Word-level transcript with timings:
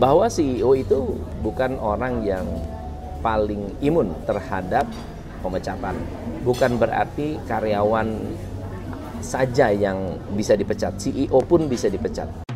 bahwa 0.00 0.32
CEO 0.32 0.72
itu 0.72 1.12
bukan 1.44 1.76
orang 1.76 2.24
yang 2.24 2.48
paling 3.20 3.68
imun 3.84 4.16
terhadap 4.24 4.88
pemecatan. 5.44 5.92
Bukan 6.40 6.80
berarti 6.80 7.36
karyawan 7.44 8.16
saja 9.20 9.68
yang 9.68 10.16
bisa 10.32 10.56
dipecat, 10.56 10.96
CEO 10.96 11.44
pun 11.44 11.68
bisa 11.68 11.92
dipecat. 11.92 12.49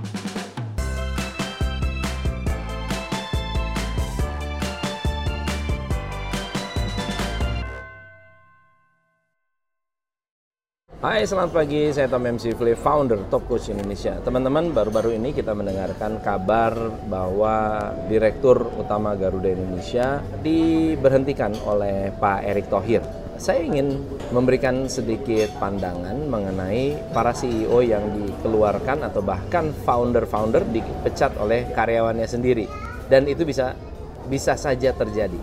Hai, 11.05 11.29
selamat 11.29 11.53
pagi. 11.53 11.93
Saya 11.93 12.09
Tom 12.09 12.25
MC 12.25 12.57
Flip, 12.57 12.81
founder 12.81 13.29
Top 13.29 13.45
Coach 13.45 13.69
Indonesia. 13.69 14.17
Teman-teman, 14.25 14.73
baru-baru 14.73 15.13
ini 15.13 15.37
kita 15.37 15.53
mendengarkan 15.53 16.17
kabar 16.25 16.73
bahwa 17.13 17.77
Direktur 18.09 18.73
Utama 18.81 19.13
Garuda 19.13 19.53
Indonesia 19.53 20.25
diberhentikan 20.41 21.53
oleh 21.69 22.09
Pak 22.09 22.49
Erick 22.49 22.73
Thohir. 22.73 23.05
Saya 23.37 23.61
ingin 23.69 24.01
memberikan 24.33 24.89
sedikit 24.89 25.53
pandangan 25.61 26.25
mengenai 26.25 26.97
para 27.13 27.37
CEO 27.37 27.85
yang 27.85 28.25
dikeluarkan 28.25 29.05
atau 29.05 29.21
bahkan 29.21 29.77
founder-founder 29.85 30.65
dipecat 30.73 31.37
oleh 31.37 31.69
karyawannya 31.77 32.25
sendiri. 32.25 32.65
Dan 33.13 33.29
itu 33.29 33.45
bisa 33.45 33.77
bisa 34.25 34.57
saja 34.57 34.97
terjadi. 34.97 35.37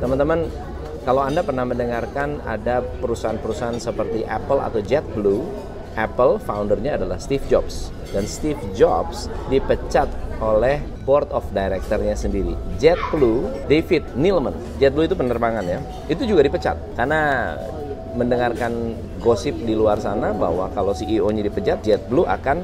Teman-teman, 0.00 0.71
kalau 1.02 1.26
Anda 1.26 1.42
pernah 1.42 1.66
mendengarkan 1.66 2.38
ada 2.46 2.78
perusahaan-perusahaan 3.02 3.82
seperti 3.82 4.22
Apple 4.22 4.62
atau 4.62 4.78
JetBlue, 4.78 5.42
Apple 5.98 6.38
foundernya 6.38 6.94
adalah 6.94 7.18
Steve 7.18 7.42
Jobs 7.50 7.90
dan 8.14 8.24
Steve 8.24 8.60
Jobs 8.72 9.26
dipecat 9.50 10.08
oleh 10.38 10.78
board 11.02 11.28
of 11.34 11.42
directornya 11.50 12.14
sendiri. 12.14 12.54
JetBlue, 12.78 13.66
David 13.66 14.14
Neeleman, 14.14 14.54
JetBlue 14.78 15.10
itu 15.10 15.16
penerbangan 15.18 15.64
ya, 15.66 15.78
itu 16.06 16.22
juga 16.22 16.46
dipecat 16.46 16.78
karena 16.94 17.54
mendengarkan 18.12 18.94
gosip 19.18 19.56
di 19.58 19.72
luar 19.72 19.98
sana 19.98 20.30
bahwa 20.30 20.68
kalau 20.70 20.94
CEO-nya 20.94 21.42
dipecat, 21.42 21.82
JetBlue 21.82 22.28
akan 22.28 22.62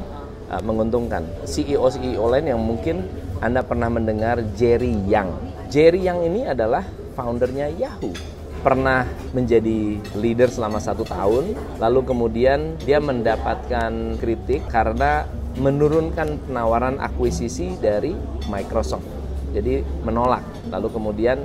uh, 0.53 0.63
menguntungkan. 0.63 1.25
CEO-CEO 1.43 2.23
lain 2.23 2.55
yang 2.55 2.61
mungkin 2.61 3.03
Anda 3.43 3.65
pernah 3.65 3.91
mendengar 3.91 4.45
Jerry 4.55 4.93
Yang. 5.09 5.35
Jerry 5.73 6.05
Yang 6.05 6.19
ini 6.29 6.41
adalah 6.47 6.85
foundernya 7.17 7.73
Yahoo 7.75 8.38
pernah 8.61 9.07
menjadi 9.33 10.03
leader 10.19 10.51
selama 10.51 10.83
satu 10.83 11.07
tahun 11.07 11.55
lalu 11.79 12.01
kemudian 12.05 12.75
dia 12.83 12.99
mendapatkan 12.99 14.19
kritik 14.19 14.67
karena 14.69 15.27
menurunkan 15.59 16.39
penawaran 16.47 17.03
akuisisi 17.03 17.79
dari 17.83 18.15
Microsoft. 18.47 19.07
Jadi 19.51 19.83
menolak. 20.07 20.45
Lalu 20.71 20.89
kemudian 20.93 21.39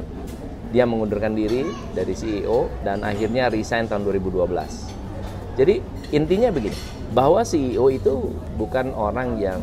dia 0.69 0.83
mengundurkan 0.83 1.33
diri 1.33 1.65
dari 1.93 2.13
CEO 2.13 2.69
dan 2.81 3.05
akhirnya 3.05 3.49
resign 3.49 3.85
tahun 3.85 4.09
2012 4.09 5.03
jadi 5.53 5.85
intinya 6.09 6.49
begini 6.49 6.77
bahwa 7.13 7.45
CEO 7.45 7.93
itu 7.93 8.33
bukan 8.57 8.89
orang 8.97 9.37
yang 9.37 9.61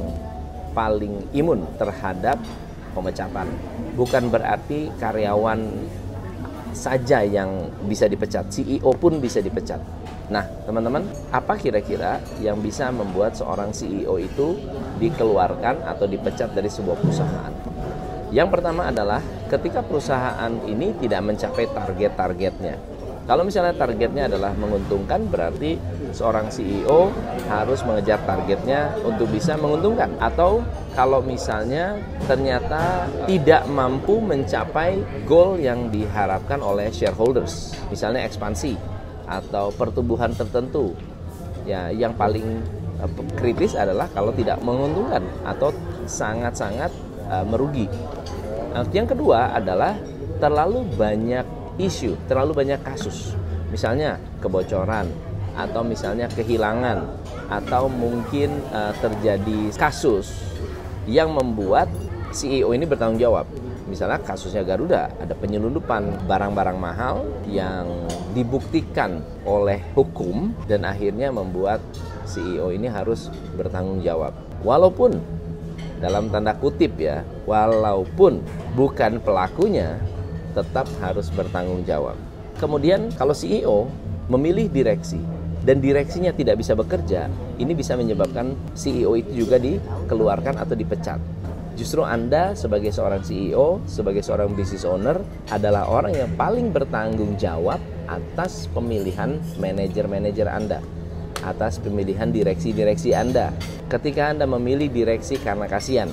paling 0.70 1.26
imun 1.34 1.66
terhadap 1.82 2.38
pemecatan. 2.94 3.50
Bukan 3.98 4.30
berarti 4.30 4.94
karyawan 5.02 5.66
saja 6.72 7.22
yang 7.24 7.70
bisa 7.86 8.06
dipecat, 8.06 8.46
CEO 8.50 8.90
pun 8.94 9.18
bisa 9.18 9.42
dipecat. 9.42 9.80
Nah, 10.30 10.46
teman-teman, 10.62 11.02
apa 11.34 11.58
kira-kira 11.58 12.22
yang 12.38 12.62
bisa 12.62 12.90
membuat 12.94 13.34
seorang 13.34 13.74
CEO 13.74 14.14
itu 14.18 14.58
dikeluarkan 15.02 15.82
atau 15.82 16.06
dipecat 16.06 16.54
dari 16.54 16.70
sebuah 16.70 16.96
perusahaan? 17.02 17.52
Yang 18.30 18.48
pertama 18.54 18.86
adalah 18.86 19.18
ketika 19.50 19.82
perusahaan 19.82 20.54
ini 20.70 20.94
tidak 21.02 21.26
mencapai 21.26 21.66
target-targetnya. 21.74 22.89
Kalau 23.30 23.46
misalnya 23.46 23.78
targetnya 23.78 24.26
adalah 24.26 24.50
menguntungkan, 24.58 25.22
berarti 25.30 25.78
seorang 26.10 26.50
CEO 26.50 27.14
harus 27.46 27.78
mengejar 27.86 28.18
targetnya 28.26 28.98
untuk 29.06 29.30
bisa 29.30 29.54
menguntungkan. 29.54 30.18
Atau 30.18 30.66
kalau 30.98 31.22
misalnya 31.22 31.94
ternyata 32.26 33.06
tidak 33.30 33.70
mampu 33.70 34.18
mencapai 34.18 34.98
goal 35.30 35.62
yang 35.62 35.94
diharapkan 35.94 36.58
oleh 36.58 36.90
shareholders, 36.90 37.70
misalnya 37.86 38.26
ekspansi 38.26 38.74
atau 39.30 39.70
pertumbuhan 39.78 40.34
tertentu, 40.34 40.98
ya 41.62 41.86
yang 41.94 42.10
paling 42.18 42.58
eh, 42.98 43.10
kritis 43.38 43.78
adalah 43.78 44.10
kalau 44.10 44.34
tidak 44.34 44.58
menguntungkan 44.58 45.22
atau 45.46 45.70
sangat-sangat 46.02 46.90
uh, 47.30 47.46
merugi. 47.46 47.86
Yang 48.90 49.14
kedua 49.14 49.54
adalah 49.54 49.94
terlalu 50.42 50.82
banyak 50.98 51.59
isu, 51.86 52.16
terlalu 52.28 52.52
banyak 52.64 52.80
kasus. 52.84 53.32
Misalnya 53.70 54.18
kebocoran 54.42 55.08
atau 55.54 55.82
misalnya 55.82 56.30
kehilangan 56.30 57.06
atau 57.50 57.90
mungkin 57.90 58.62
uh, 58.70 58.94
terjadi 59.02 59.74
kasus 59.74 60.30
yang 61.10 61.34
membuat 61.34 61.90
CEO 62.30 62.70
ini 62.70 62.86
bertanggung 62.86 63.18
jawab. 63.18 63.46
Misalnya 63.90 64.22
kasusnya 64.22 64.62
Garuda, 64.62 65.10
ada 65.18 65.34
penyelundupan 65.34 66.30
barang-barang 66.30 66.78
mahal 66.78 67.26
yang 67.50 68.06
dibuktikan 68.30 69.18
oleh 69.42 69.82
hukum 69.98 70.54
dan 70.70 70.86
akhirnya 70.86 71.34
membuat 71.34 71.82
CEO 72.22 72.70
ini 72.70 72.86
harus 72.86 73.34
bertanggung 73.58 73.98
jawab. 74.06 74.30
Walaupun 74.62 75.18
dalam 75.98 76.30
tanda 76.30 76.54
kutip 76.54 76.94
ya, 77.02 77.26
walaupun 77.50 78.38
bukan 78.78 79.18
pelakunya, 79.18 79.98
tetap 80.52 80.86
harus 81.02 81.30
bertanggung 81.32 81.82
jawab. 81.86 82.18
Kemudian 82.60 83.08
kalau 83.16 83.32
CEO 83.32 83.88
memilih 84.28 84.68
direksi 84.68 85.18
dan 85.64 85.80
direksinya 85.80 86.32
tidak 86.32 86.60
bisa 86.60 86.72
bekerja, 86.72 87.28
ini 87.60 87.72
bisa 87.76 87.96
menyebabkan 87.96 88.56
CEO 88.72 89.16
itu 89.16 89.44
juga 89.44 89.60
dikeluarkan 89.60 90.60
atau 90.60 90.76
dipecat. 90.76 91.20
Justru 91.80 92.04
Anda 92.04 92.52
sebagai 92.52 92.92
seorang 92.92 93.24
CEO, 93.24 93.80
sebagai 93.88 94.20
seorang 94.20 94.52
business 94.52 94.84
owner 94.84 95.16
adalah 95.48 95.88
orang 95.88 96.12
yang 96.12 96.30
paling 96.36 96.74
bertanggung 96.74 97.40
jawab 97.40 97.80
atas 98.04 98.68
pemilihan 98.74 99.40
manajer-manajer 99.56 100.44
Anda, 100.50 100.84
atas 101.40 101.80
pemilihan 101.80 102.28
direksi-direksi 102.28 103.16
Anda. 103.16 103.54
Ketika 103.88 104.28
Anda 104.34 104.44
memilih 104.44 104.92
direksi 104.92 105.40
karena 105.40 105.64
kasihan, 105.64 106.12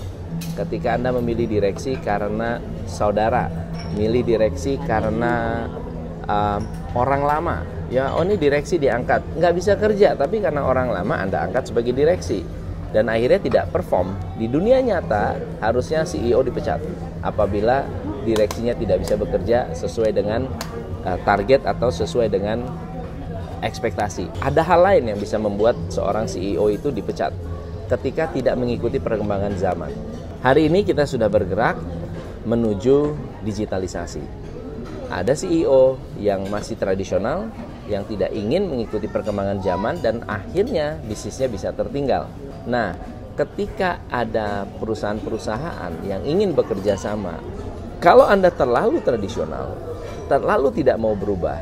ketika 0.55 0.95
Anda 0.95 1.11
memilih 1.11 1.49
direksi 1.49 1.99
karena 1.99 2.63
saudara, 2.87 3.51
milih 3.95 4.25
direksi 4.25 4.75
karena 4.83 5.65
uh, 6.27 6.59
orang 6.97 7.23
lama. 7.23 7.57
Ya 7.87 8.11
oh 8.11 8.23
ini 8.27 8.35
direksi 8.35 8.75
diangkat. 8.75 9.39
Nggak 9.39 9.53
bisa 9.55 9.73
kerja 9.79 10.17
tapi 10.19 10.43
karena 10.43 10.67
orang 10.67 10.91
lama 10.91 11.15
anda 11.15 11.39
angkat 11.45 11.71
sebagai 11.71 11.95
direksi. 11.95 12.43
Dan 12.91 13.11
akhirnya 13.11 13.39
tidak 13.43 13.65
perform. 13.71 14.15
Di 14.39 14.47
dunia 14.47 14.79
nyata 14.79 15.35
harusnya 15.59 16.07
CEO 16.07 16.39
dipecat. 16.43 16.79
Apabila 17.19 17.83
direksinya 18.23 18.75
tidak 18.75 19.03
bisa 19.03 19.15
bekerja 19.19 19.71
sesuai 19.75 20.11
dengan 20.15 20.47
uh, 21.03 21.19
target 21.23 21.63
atau 21.63 21.91
sesuai 21.91 22.31
dengan 22.31 22.63
ekspektasi. 23.63 24.43
Ada 24.43 24.61
hal 24.63 24.79
lain 24.83 25.03
yang 25.15 25.19
bisa 25.19 25.39
membuat 25.39 25.75
seorang 25.89 26.29
CEO 26.29 26.69
itu 26.69 26.93
dipecat 26.93 27.33
ketika 27.87 28.27
tidak 28.35 28.55
mengikuti 28.59 28.99
perkembangan 28.99 29.55
zaman. 29.55 29.91
Hari 30.43 30.67
ini 30.69 30.83
kita 30.83 31.07
sudah 31.07 31.31
bergerak 31.31 31.79
menuju 32.47 33.11
digitalisasi. 33.43 34.23
Ada 35.11 35.35
CEO 35.35 35.99
yang 36.19 36.47
masih 36.47 36.79
tradisional, 36.79 37.51
yang 37.91 38.07
tidak 38.07 38.31
ingin 38.31 38.67
mengikuti 38.67 39.07
perkembangan 39.07 39.59
zaman 39.63 39.99
dan 39.99 40.23
akhirnya 40.27 40.99
bisnisnya 41.03 41.47
bisa 41.47 41.71
tertinggal. 41.71 42.27
Nah, 42.67 42.95
ketika 43.35 44.03
ada 44.11 44.67
perusahaan-perusahaan 44.79 46.03
yang 46.03 46.23
ingin 46.27 46.51
bekerja 46.51 46.99
sama, 46.99 47.39
kalau 48.03 48.27
Anda 48.27 48.51
terlalu 48.51 48.99
tradisional, 48.99 49.79
terlalu 50.27 50.75
tidak 50.83 50.99
mau 50.99 51.15
berubah, 51.15 51.59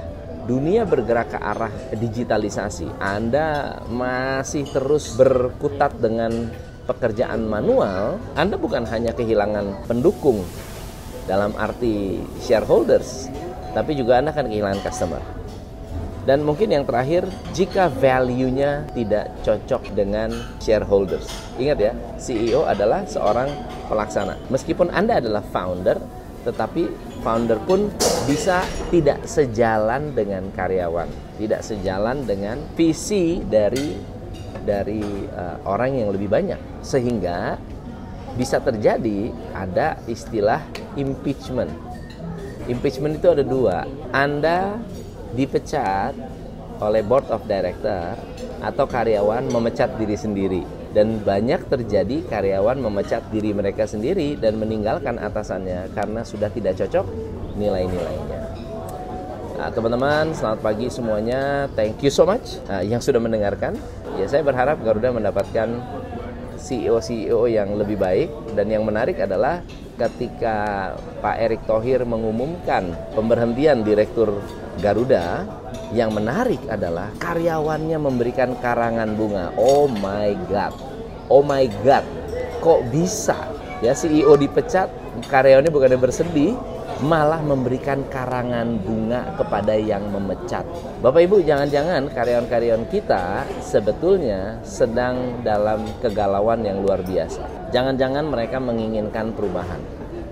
dunia 0.50 0.82
bergerak 0.86 1.38
ke 1.38 1.40
arah 1.42 1.74
digitalisasi, 1.94 2.90
Anda 2.98 3.78
masih 3.90 4.66
terus 4.74 5.14
berkutat 5.14 6.02
dengan 6.02 6.50
pekerjaan 6.90 7.46
manual, 7.46 8.18
Anda 8.34 8.58
bukan 8.58 8.90
hanya 8.90 9.14
kehilangan 9.14 9.86
pendukung 9.86 10.42
dalam 11.26 11.54
arti 11.58 12.22
shareholders, 12.42 13.30
tapi 13.74 13.98
juga 13.98 14.22
Anda 14.22 14.32
akan 14.32 14.48
kehilangan 14.50 14.82
customer. 14.86 15.22
Dan 16.26 16.42
mungkin 16.42 16.74
yang 16.74 16.90
terakhir, 16.90 17.30
jika 17.54 17.86
value-nya 17.86 18.90
tidak 18.98 19.30
cocok 19.46 19.94
dengan 19.94 20.34
shareholders. 20.58 21.30
Ingat 21.62 21.78
ya, 21.78 21.94
CEO 22.18 22.66
adalah 22.66 23.06
seorang 23.06 23.46
pelaksana. 23.86 24.34
Meskipun 24.50 24.90
Anda 24.90 25.22
adalah 25.22 25.46
founder, 25.46 26.02
tetapi 26.42 26.90
founder 27.22 27.62
pun 27.70 27.94
bisa 28.26 28.66
tidak 28.90 29.22
sejalan 29.30 30.18
dengan 30.18 30.50
karyawan, 30.50 31.10
tidak 31.38 31.62
sejalan 31.62 32.26
dengan 32.26 32.58
visi 32.74 33.46
dari 33.46 33.94
dari 34.66 35.06
uh, 35.30 35.62
orang 35.70 35.94
yang 35.94 36.10
lebih 36.10 36.26
banyak. 36.26 36.58
Sehingga 36.82 37.62
bisa 38.36 38.60
terjadi 38.60 39.32
ada 39.56 40.00
istilah 40.06 40.62
impeachment. 41.00 41.72
Impeachment 42.68 43.20
itu 43.20 43.28
ada 43.32 43.44
dua. 43.44 43.88
Anda 44.12 44.80
dipecat 45.36 46.16
oleh 46.84 47.02
board 47.04 47.32
of 47.32 47.44
director 47.48 48.20
atau 48.60 48.86
karyawan 48.88 49.48
memecat 49.48 49.96
diri 49.96 50.18
sendiri 50.20 50.64
dan 50.92 51.20
banyak 51.24 51.68
terjadi 51.68 52.24
karyawan 52.28 52.80
memecat 52.80 53.24
diri 53.32 53.52
mereka 53.52 53.84
sendiri 53.84 54.40
dan 54.40 54.60
meninggalkan 54.60 55.20
atasannya 55.20 55.92
karena 55.92 56.24
sudah 56.24 56.48
tidak 56.52 56.80
cocok 56.80 57.04
nilai-nilainya. 57.60 58.40
Nah, 59.56 59.72
teman-teman, 59.72 60.36
selamat 60.36 60.60
pagi 60.60 60.92
semuanya. 60.92 61.72
Thank 61.80 62.04
you 62.04 62.12
so 62.12 62.28
much 62.28 62.60
nah, 62.68 62.84
yang 62.84 63.00
sudah 63.00 63.24
mendengarkan. 63.24 63.80
Ya, 64.20 64.28
saya 64.28 64.44
berharap 64.44 64.84
Garuda 64.84 65.16
mendapatkan 65.16 65.80
CEO-CEO 66.60 67.48
yang 67.48 67.76
lebih 67.76 68.00
baik 68.00 68.56
dan 68.56 68.72
yang 68.72 68.84
menarik 68.88 69.20
adalah 69.20 69.62
ketika 69.96 70.92
Pak 71.24 71.36
Erick 71.40 71.64
Thohir 71.64 72.04
mengumumkan 72.04 72.92
pemberhentian 73.16 73.84
direktur 73.84 74.44
Garuda, 74.84 75.48
yang 75.96 76.12
menarik 76.12 76.60
adalah 76.68 77.08
karyawannya 77.16 77.96
memberikan 77.96 78.60
karangan 78.60 79.16
bunga. 79.16 79.56
Oh 79.56 79.88
my 79.88 80.36
god. 80.52 80.76
Oh 81.32 81.40
my 81.40 81.64
god. 81.88 82.04
Kok 82.60 82.92
bisa? 82.92 83.40
Ya 83.80 83.96
CEO 83.96 84.36
dipecat, 84.36 84.92
karyawannya 85.32 85.72
bukannya 85.72 86.00
bersedih, 86.00 86.60
malah 87.04 87.42
memberikan 87.44 88.06
karangan 88.08 88.80
bunga 88.82 89.36
kepada 89.36 89.76
yang 89.76 90.08
memecat. 90.10 90.64
Bapak 91.02 91.26
Ibu, 91.26 91.44
jangan-jangan 91.44 92.08
karyawan-karyawan 92.14 92.86
kita 92.90 93.44
sebetulnya 93.60 94.60
sedang 94.62 95.42
dalam 95.44 95.84
kegalauan 96.00 96.64
yang 96.64 96.82
luar 96.82 97.04
biasa. 97.04 97.72
Jangan-jangan 97.74 98.26
mereka 98.30 98.58
menginginkan 98.62 99.36
perubahan. 99.36 99.82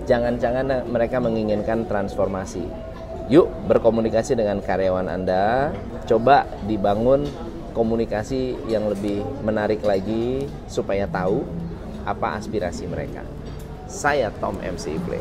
Jangan-jangan 0.04 0.84
mereka 0.84 1.16
menginginkan 1.16 1.88
transformasi 1.88 2.68
Yuk 3.32 3.48
berkomunikasi 3.64 4.36
dengan 4.36 4.60
karyawan 4.60 5.08
Anda, 5.08 5.72
coba 6.04 6.44
dibangun 6.68 7.24
komunikasi 7.72 8.68
yang 8.68 8.92
lebih 8.92 9.24
menarik 9.40 9.80
lagi 9.80 10.44
supaya 10.68 11.08
tahu 11.08 11.40
apa 12.04 12.36
aspirasi 12.36 12.84
mereka. 12.84 13.24
Saya 13.84 14.32
Tom 14.40 14.56
MC 14.64 14.96
Play. 15.04 15.20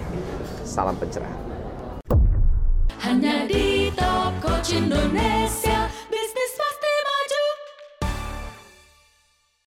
Salam 0.64 0.96
pencerahan. 0.96 1.36
Hanya 3.04 3.44
di 3.44 3.92
Top 3.92 4.32
Coach 4.40 4.80
Indonesia. 4.80 5.83